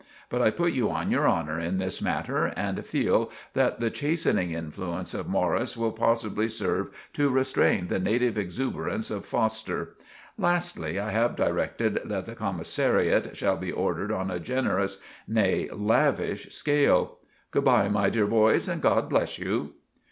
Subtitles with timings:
[0.31, 4.49] But I put you on your honour in this matter and feal that the chastening
[4.49, 9.93] influenze of Morris will possibly serve to restrain the native exooberance of Foster.
[10.39, 17.19] Lastly I have directed that the comissariat shall be ordered on a generous—nay, lavvish skale.
[17.51, 19.75] Good bye, my dear boys, and God bless you."